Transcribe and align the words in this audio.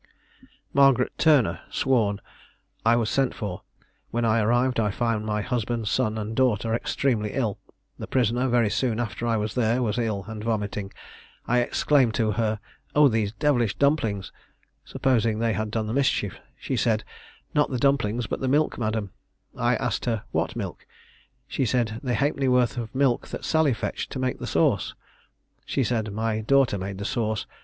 Margaret 0.73 1.15
Turner 1.19 1.59
sworn. 1.69 2.21
I 2.83 2.95
was 2.95 3.07
sent 3.07 3.35
for. 3.35 3.61
When 4.09 4.25
I 4.25 4.39
arrived 4.39 4.79
I 4.79 4.89
found 4.89 5.27
my 5.27 5.43
husband, 5.43 5.87
son, 5.89 6.17
and 6.17 6.35
daughter, 6.35 6.73
extremely 6.73 7.33
ill. 7.33 7.59
The 7.99 8.07
prisoner, 8.07 8.47
very 8.47 8.71
soon 8.71 8.99
after 8.99 9.27
I 9.27 9.37
was 9.37 9.53
there, 9.53 9.83
was 9.83 9.99
ill, 9.99 10.25
and 10.27 10.43
vomiting. 10.43 10.91
I 11.47 11.59
exclaimed 11.59 12.15
to 12.15 12.31
her, 12.31 12.59
"Oh, 12.95 13.09
these 13.09 13.33
devilish 13.33 13.75
dumplings!" 13.75 14.31
supposing 14.85 15.37
they 15.37 15.53
had 15.53 15.69
done 15.69 15.85
the 15.85 15.93
mischief. 15.93 16.39
She 16.57 16.75
said, 16.75 17.03
"Not 17.53 17.69
the 17.69 17.77
dumplings, 17.77 18.25
but 18.25 18.39
the 18.39 18.47
milk, 18.47 18.79
madam." 18.79 19.11
I 19.55 19.75
asked 19.75 20.05
her 20.05 20.23
"What 20.31 20.55
milk?" 20.55 20.87
She 21.47 21.63
said, 21.63 21.99
"The 22.01 22.15
halfpenny 22.15 22.47
worth 22.47 22.75
of 22.75 22.95
milk 22.95 23.27
that 23.27 23.45
Sally 23.45 23.75
fetched, 23.75 24.09
to 24.13 24.17
make 24.17 24.39
the 24.39 24.47
sauce." 24.47 24.95
She 25.63 25.83
said 25.83 26.11
my 26.11 26.41
daughter 26.41 26.79
made 26.79 26.97
the 26.97 27.05
sauce. 27.05 27.45